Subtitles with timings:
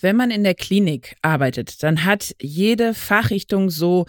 [0.00, 4.06] Wenn man in der Klinik arbeitet, dann hat jede Fachrichtung so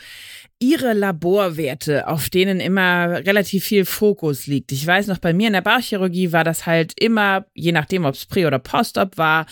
[0.61, 4.73] ihre Laborwerte, auf denen immer relativ viel Fokus liegt.
[4.73, 8.15] Ich weiß noch, bei mir in der Bauchchirurgie war das halt immer, je nachdem, ob
[8.15, 9.45] es Prä- oder Postop war,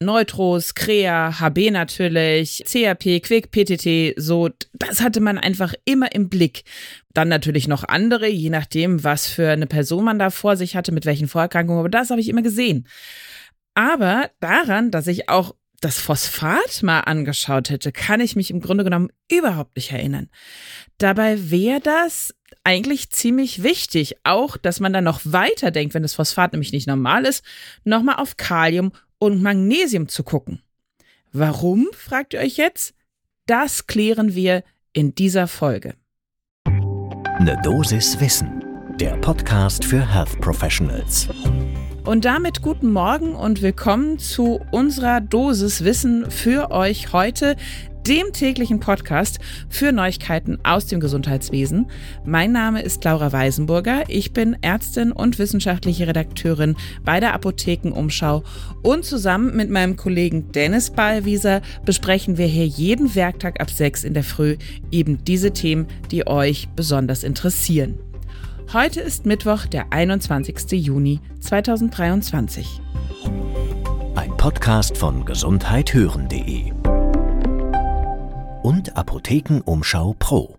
[0.00, 6.64] Neutros, Crea, HB natürlich, CRP, Quick, PTT, so, das hatte man einfach immer im Blick.
[7.12, 10.92] Dann natürlich noch andere, je nachdem, was für eine Person man da vor sich hatte,
[10.92, 12.88] mit welchen Vorerkrankungen, aber das habe ich immer gesehen.
[13.74, 15.54] Aber daran, dass ich auch
[15.84, 20.30] das Phosphat mal angeschaut hätte, kann ich mich im Grunde genommen überhaupt nicht erinnern.
[20.96, 22.34] Dabei wäre das
[22.64, 26.86] eigentlich ziemlich wichtig, auch dass man dann noch weiter denkt, wenn das Phosphat nämlich nicht
[26.86, 27.44] normal ist,
[27.84, 30.62] nochmal auf Kalium und Magnesium zu gucken.
[31.32, 32.94] Warum, fragt ihr euch jetzt?
[33.46, 34.64] Das klären wir
[34.94, 35.96] in dieser Folge.
[36.66, 38.64] Eine Dosis Wissen,
[38.98, 41.28] der Podcast für Health Professionals.
[42.04, 47.56] Und damit guten Morgen und willkommen zu unserer Dosis Wissen für euch heute,
[48.06, 49.38] dem täglichen Podcast
[49.70, 51.86] für Neuigkeiten aus dem Gesundheitswesen.
[52.26, 54.04] Mein Name ist Laura Weisenburger.
[54.08, 58.44] Ich bin Ärztin und wissenschaftliche Redakteurin bei der Apothekenumschau
[58.82, 64.12] und zusammen mit meinem Kollegen Dennis Ballwieser besprechen wir hier jeden Werktag ab 6 in
[64.12, 64.58] der Früh
[64.90, 67.98] eben diese Themen, die euch besonders interessieren.
[68.72, 70.72] Heute ist Mittwoch, der 21.
[70.72, 72.80] Juni 2023.
[74.16, 76.72] Ein Podcast von gesundheithören.de
[78.62, 80.56] und Apothekenumschau Pro.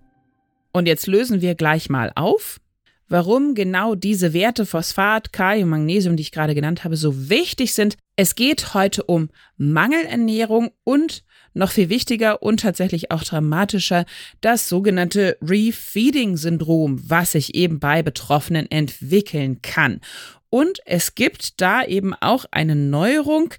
[0.72, 2.62] Und jetzt lösen wir gleich mal auf,
[3.10, 7.98] warum genau diese Werte Phosphat, Kalium, Magnesium, die ich gerade genannt habe, so wichtig sind.
[8.18, 14.06] Es geht heute um Mangelernährung und noch viel wichtiger und tatsächlich auch dramatischer
[14.42, 20.02] das sogenannte Refeeding-Syndrom, was sich eben bei Betroffenen entwickeln kann.
[20.50, 23.54] Und es gibt da eben auch eine Neuerung,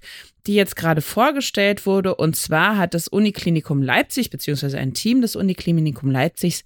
[0.47, 2.15] die jetzt gerade vorgestellt wurde.
[2.15, 6.63] Und zwar hat das Uniklinikum Leipzig, beziehungsweise ein Team des Uniklinikum Leipzigs,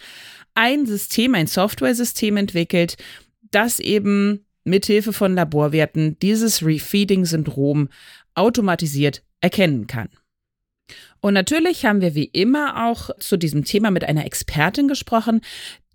[0.53, 2.95] ein System, ein Software-System entwickelt,
[3.51, 7.89] das eben mithilfe von Laborwerten dieses Refeeding-Syndrom
[8.35, 10.09] automatisiert erkennen kann.
[11.21, 15.41] Und natürlich haben wir wie immer auch zu diesem Thema mit einer Expertin gesprochen.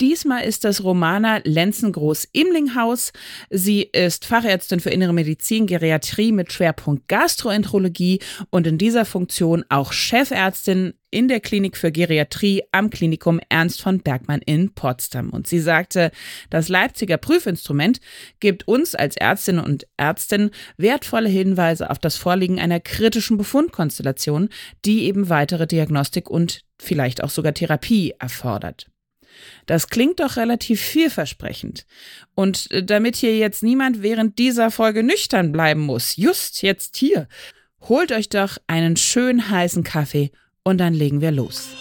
[0.00, 3.12] Diesmal ist das Romana Lenzengroß-Imlinghaus.
[3.48, 8.20] Sie ist Fachärztin für Innere Medizin, Geriatrie mit Schwerpunkt Gastroenterologie
[8.50, 14.00] und in dieser Funktion auch Chefärztin in der Klinik für Geriatrie am Klinikum Ernst von
[14.00, 15.30] Bergmann in Potsdam.
[15.30, 16.10] Und sie sagte,
[16.50, 18.00] das Leipziger Prüfinstrument
[18.38, 24.50] gibt uns als Ärztinnen und Ärztinnen wertvolle Hinweise auf das Vorliegen einer kritischen Befundkonstellation,
[24.84, 28.86] die eben weitere Diagnostik und vielleicht auch sogar Therapie erfordert.
[29.66, 31.86] Das klingt doch relativ vielversprechend.
[32.34, 37.28] Und äh, damit hier jetzt niemand während dieser Folge nüchtern bleiben muss, just jetzt hier,
[37.82, 40.30] holt euch doch einen schön heißen Kaffee
[40.64, 41.76] und dann legen wir los.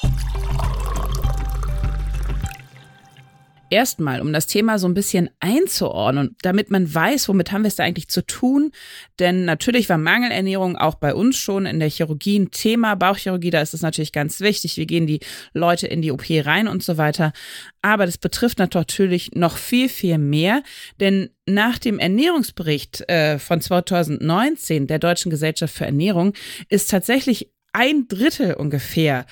[3.70, 7.76] Erstmal, um das Thema so ein bisschen einzuordnen, damit man weiß, womit haben wir es
[7.76, 8.72] da eigentlich zu tun.
[9.20, 12.96] Denn natürlich war Mangelernährung auch bei uns schon in der Chirurgie ein Thema.
[12.96, 14.78] Bauchchirurgie, da ist es natürlich ganz wichtig.
[14.78, 15.20] Wie gehen die
[15.53, 17.34] Leute in die OP rein und so weiter.
[17.81, 20.62] Aber das betrifft natürlich noch viel, viel mehr.
[21.00, 26.34] Denn nach dem Ernährungsbericht äh, von 2019 der Deutschen Gesellschaft für Ernährung
[26.70, 29.26] ist tatsächlich ein Drittel ungefähr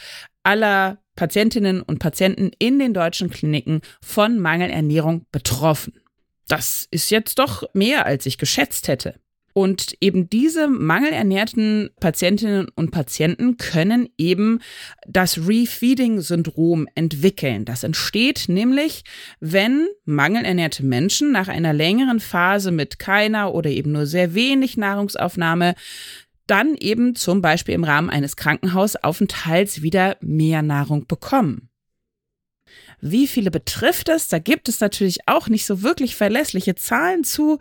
[0.44, 5.94] aller Patientinnen und Patienten in den deutschen Kliniken von Mangelernährung betroffen.
[6.48, 9.16] Das ist jetzt doch mehr, als ich geschätzt hätte.
[9.54, 14.60] Und eben diese mangelernährten Patientinnen und Patienten können eben
[15.08, 17.64] das Refeeding-Syndrom entwickeln.
[17.64, 19.04] Das entsteht nämlich,
[19.40, 25.76] wenn mangelernährte Menschen nach einer längeren Phase mit keiner oder eben nur sehr wenig Nahrungsaufnahme
[26.48, 31.70] dann eben zum Beispiel im Rahmen eines Krankenhausaufenthalts wieder mehr Nahrung bekommen.
[33.06, 34.30] Wie viele betrifft es?
[34.30, 37.60] Da gibt es natürlich auch nicht so wirklich verlässliche Zahlen zu.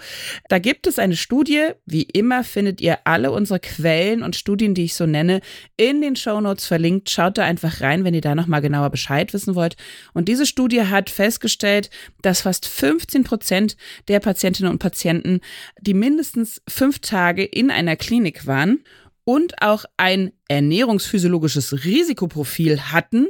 [0.49, 1.71] Da gibt es eine Studie.
[1.85, 5.41] Wie immer findet ihr alle unsere Quellen und Studien, die ich so nenne,
[5.77, 7.11] in den Show Notes verlinkt.
[7.11, 9.75] Schaut da einfach rein, wenn ihr da nochmal genauer Bescheid wissen wollt.
[10.15, 11.91] Und diese Studie hat festgestellt,
[12.23, 15.41] dass fast 15 Prozent der Patientinnen und Patienten,
[15.81, 18.85] die mindestens fünf Tage in einer Klinik waren
[19.25, 23.29] und auch ein ernährungsphysiologisches Risikoprofil hatten,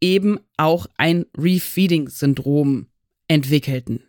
[0.00, 2.86] eben auch ein Refeeding-Syndrom
[3.28, 4.02] entwickelten.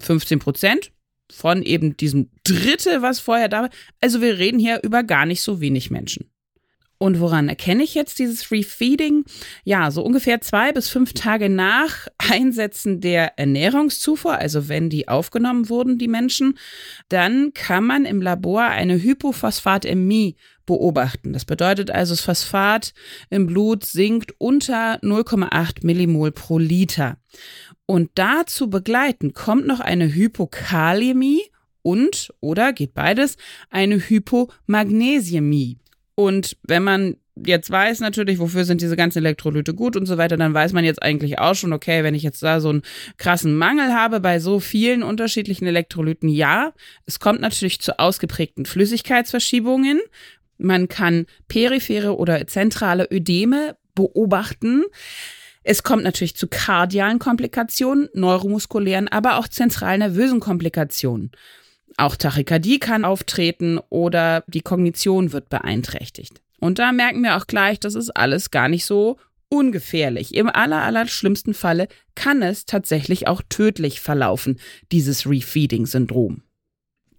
[0.00, 0.92] 15 Prozent
[1.30, 3.70] von eben diesem Dritte, was vorher da war.
[4.00, 6.31] Also wir reden hier über gar nicht so wenig Menschen.
[7.02, 9.24] Und woran erkenne ich jetzt dieses Refeeding?
[9.64, 15.68] Ja, so ungefähr zwei bis fünf Tage nach Einsetzen der Ernährungszufuhr, also wenn die aufgenommen
[15.68, 16.56] wurden, die Menschen,
[17.08, 21.32] dann kann man im Labor eine Hypophosphatämie beobachten.
[21.32, 22.94] Das bedeutet also, das Phosphat
[23.30, 27.16] im Blut sinkt unter 0,8 Millimol pro Liter.
[27.84, 31.42] Und dazu begleiten kommt noch eine Hypokaliämie
[31.82, 33.38] und, oder geht beides,
[33.70, 35.81] eine Hypomagnesiämie.
[36.14, 40.36] Und wenn man jetzt weiß natürlich, wofür sind diese ganzen Elektrolyte gut und so weiter,
[40.36, 42.82] dann weiß man jetzt eigentlich auch schon, okay, wenn ich jetzt da so einen
[43.16, 46.72] krassen Mangel habe bei so vielen unterschiedlichen Elektrolyten, ja,
[47.06, 50.00] es kommt natürlich zu ausgeprägten Flüssigkeitsverschiebungen.
[50.58, 54.84] Man kann periphere oder zentrale Ödeme beobachten.
[55.64, 61.30] Es kommt natürlich zu kardialen Komplikationen, neuromuskulären, aber auch zentral nervösen Komplikationen.
[61.96, 66.40] Auch Tachykardie kann auftreten oder die Kognition wird beeinträchtigt.
[66.60, 69.18] Und da merken wir auch gleich, das ist alles gar nicht so
[69.48, 70.34] ungefährlich.
[70.34, 74.58] Im aller, aller schlimmsten Falle kann es tatsächlich auch tödlich verlaufen,
[74.92, 76.42] dieses Refeeding-Syndrom.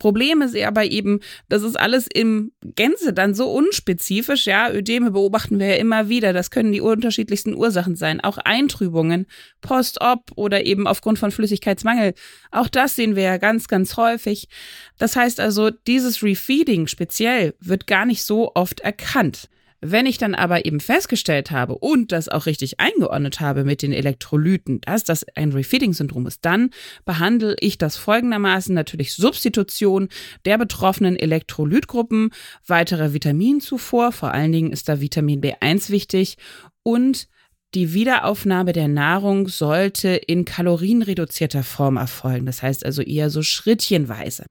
[0.03, 4.45] Problem ist aber eben, das ist alles im Gänze dann so unspezifisch.
[4.45, 6.33] Ja, Ödeme beobachten wir ja immer wieder.
[6.33, 8.19] Das können die unterschiedlichsten Ursachen sein.
[8.19, 9.27] Auch Eintrübungen,
[9.61, 12.15] Post-op oder eben aufgrund von Flüssigkeitsmangel.
[12.51, 14.49] Auch das sehen wir ja ganz, ganz häufig.
[14.97, 19.47] Das heißt also, dieses Refeeding speziell wird gar nicht so oft erkannt.
[19.85, 23.91] Wenn ich dann aber eben festgestellt habe und das auch richtig eingeordnet habe mit den
[23.91, 26.69] Elektrolyten, dass das ein Refeeding-Syndrom ist, dann
[27.03, 30.07] behandle ich das folgendermaßen natürlich Substitution
[30.45, 32.29] der betroffenen Elektrolytgruppen,
[32.65, 36.37] weitere Vitaminzufuhr, vor allen Dingen ist da Vitamin B1 wichtig
[36.83, 37.27] und
[37.73, 44.45] die Wiederaufnahme der Nahrung sollte in kalorienreduzierter Form erfolgen, das heißt also eher so schrittchenweise.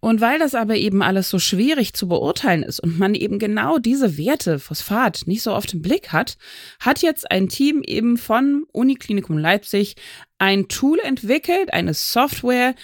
[0.00, 3.78] Und weil das aber eben alles so schwierig zu beurteilen ist und man eben genau
[3.78, 6.38] diese Werte, Phosphat, nicht so oft im Blick hat,
[6.78, 9.96] hat jetzt ein Team eben von Uniklinikum Leipzig
[10.38, 12.74] ein Tool entwickelt, eine Software,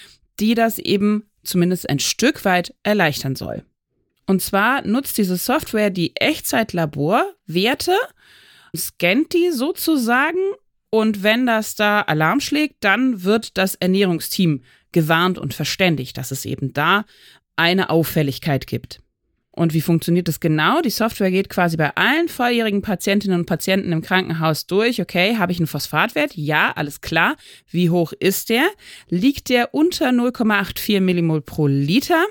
[0.41, 3.63] die das eben zumindest ein Stück weit erleichtern soll.
[4.27, 7.95] Und zwar nutzt diese Software die Echtzeit-Labor-Werte,
[8.75, 10.39] scannt die sozusagen
[10.89, 14.63] und wenn das da Alarm schlägt, dann wird das Ernährungsteam
[14.95, 17.05] gewarnt und verständigt, dass es eben da
[17.55, 19.01] eine Auffälligkeit gibt.
[19.51, 20.81] Und wie funktioniert das genau?
[20.81, 25.01] Die Software geht quasi bei allen volljährigen Patientinnen und Patienten im Krankenhaus durch.
[25.01, 26.35] Okay, habe ich einen Phosphatwert?
[26.35, 27.35] Ja, alles klar.
[27.69, 28.67] Wie hoch ist der?
[29.07, 32.25] Liegt der unter 0,84 Millimol pro Liter?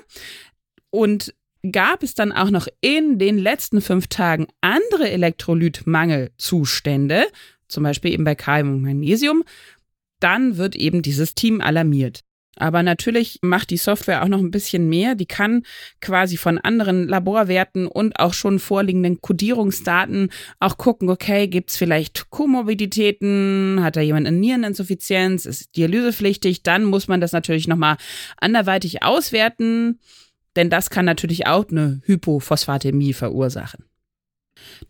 [0.89, 1.33] Und
[1.71, 7.25] gab es dann auch noch in den letzten fünf Tagen andere Elektrolytmangelzustände,
[7.67, 9.43] zum Beispiel eben bei Kalium und Magnesium,
[10.19, 12.24] dann wird eben dieses Team alarmiert.
[12.57, 15.15] Aber natürlich macht die Software auch noch ein bisschen mehr.
[15.15, 15.63] Die kann
[16.01, 22.29] quasi von anderen Laborwerten und auch schon vorliegenden Kodierungsdaten auch gucken, okay, gibt es vielleicht
[22.29, 27.97] Komorbiditäten, hat da jemand eine Niereninsuffizienz, ist dialysepflichtig, dann muss man das natürlich nochmal
[28.37, 29.99] anderweitig auswerten,
[30.55, 33.85] denn das kann natürlich auch eine Hypophosphatämie verursachen.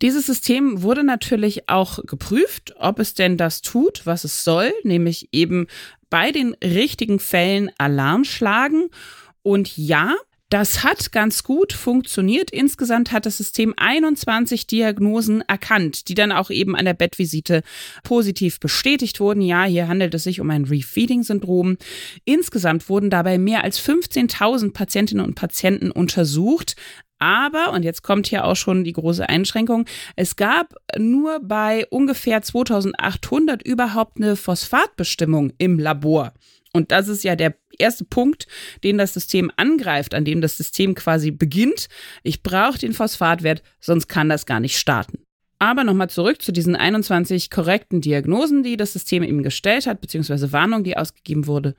[0.02, 5.28] Dieses System wurde natürlich auch geprüft, ob es denn das tut, was es soll, nämlich
[5.32, 5.66] eben
[6.10, 8.88] bei den richtigen Fällen Alarm schlagen.
[9.42, 10.14] Und ja,
[10.48, 12.52] das hat ganz gut funktioniert.
[12.52, 17.62] Insgesamt hat das System 21 Diagnosen erkannt, die dann auch eben an der Bettvisite
[18.04, 19.42] positiv bestätigt wurden.
[19.42, 21.78] Ja, hier handelt es sich um ein Refeeding-Syndrom.
[22.24, 26.76] Insgesamt wurden dabei mehr als 15.000 Patientinnen und Patienten untersucht.
[27.18, 32.42] Aber, und jetzt kommt hier auch schon die große Einschränkung, es gab nur bei ungefähr
[32.42, 36.34] 2800 überhaupt eine Phosphatbestimmung im Labor.
[36.72, 38.46] Und das ist ja der erste Punkt,
[38.84, 41.88] den das System angreift, an dem das System quasi beginnt.
[42.22, 45.25] Ich brauche den Phosphatwert, sonst kann das gar nicht starten.
[45.58, 50.52] Aber nochmal zurück zu diesen 21 korrekten Diagnosen, die das System eben gestellt hat, beziehungsweise
[50.52, 51.74] Warnung, die ausgegeben wurde.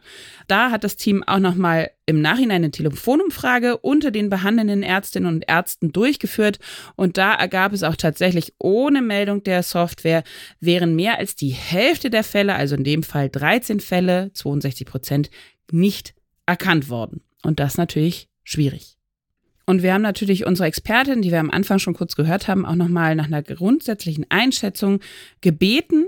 [0.47, 5.47] Da hat das Team auch nochmal im Nachhinein eine Telefonumfrage unter den behandelnden Ärztinnen und
[5.47, 6.57] Ärzten durchgeführt
[6.95, 10.23] und da ergab es auch tatsächlich ohne Meldung der Software,
[10.59, 15.29] wären mehr als die Hälfte der Fälle, also in dem Fall 13 Fälle, 62 Prozent,
[15.71, 16.15] nicht
[16.47, 17.21] erkannt worden.
[17.43, 18.96] Und das natürlich schwierig.
[19.69, 22.75] Und wir haben natürlich unsere Expertin, die wir am Anfang schon kurz gehört haben, auch
[22.75, 25.01] nochmal nach einer grundsätzlichen Einschätzung
[25.41, 26.07] gebeten.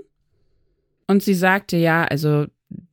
[1.08, 2.46] Und sie sagte ja, also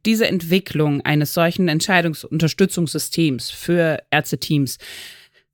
[0.04, 4.78] diese Entwicklung eines solchen Entscheidungsunterstützungssystems für Ärzteteams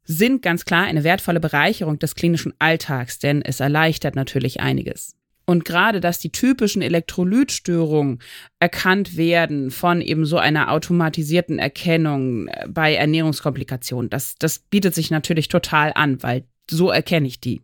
[0.05, 5.15] sind ganz klar eine wertvolle Bereicherung des klinischen Alltags, denn es erleichtert natürlich einiges.
[5.53, 8.21] Und gerade, dass die typischen Elektrolytstörungen
[8.59, 15.11] erkannt werden von eben so einer automatisierten Erkennung äh, bei Ernährungskomplikationen, das, das bietet sich
[15.11, 17.61] natürlich total an, weil so erkenne ich die.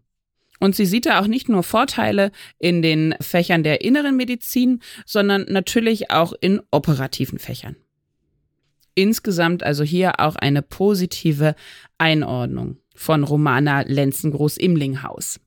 [0.61, 5.47] Und sie sieht da auch nicht nur Vorteile in den Fächern der inneren Medizin, sondern
[5.49, 7.75] natürlich auch in operativen Fächern.
[8.95, 11.55] Insgesamt also hier auch eine positive
[11.97, 12.77] Einordnung.
[12.95, 15.41] von Romana Lenzengroß-Imlinghaus.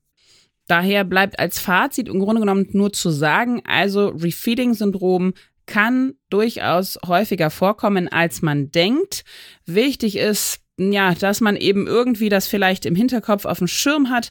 [0.66, 5.34] Daher bleibt als Fazit im Grunde genommen nur zu sagen, also Refeeding-Syndrom
[5.66, 9.24] kann durchaus häufiger vorkommen, als man denkt.
[9.66, 14.30] Wichtig ist, ja, dass man eben irgendwie das vielleicht im Hinterkopf auf dem Schirm hat.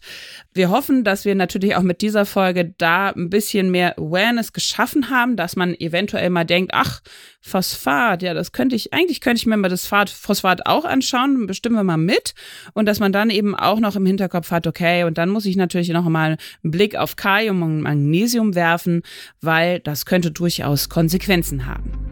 [0.54, 5.10] Wir hoffen, dass wir natürlich auch mit dieser Folge da ein bisschen mehr Awareness geschaffen
[5.10, 7.02] haben, dass man eventuell mal denkt, ach,
[7.42, 11.76] Phosphat, ja, das könnte ich, eigentlich könnte ich mir mal das Phosphat auch anschauen, bestimmen
[11.76, 12.34] wir mal mit.
[12.74, 15.56] Und dass man dann eben auch noch im Hinterkopf hat, okay, und dann muss ich
[15.56, 19.04] natürlich noch mal einen Blick auf Kalium und Magnesium werfen,
[19.40, 22.11] weil das könnte durchaus Konsequenzen haben.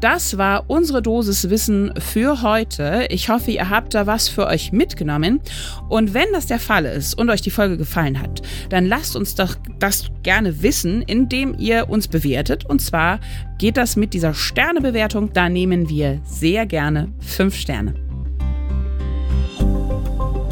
[0.00, 3.06] Das war unsere Dosis Wissen für heute.
[3.10, 5.40] Ich hoffe, ihr habt da was für euch mitgenommen.
[5.88, 9.34] Und wenn das der Fall ist und euch die Folge gefallen hat, dann lasst uns
[9.34, 12.64] doch das gerne wissen, indem ihr uns bewertet.
[12.64, 13.18] Und zwar
[13.58, 15.32] geht das mit dieser Sternebewertung.
[15.32, 17.94] Da nehmen wir sehr gerne fünf Sterne.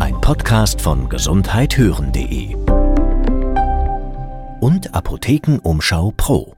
[0.01, 2.57] Ein Podcast von gesundheithören.de
[4.61, 6.56] und Apothekenumschau Pro.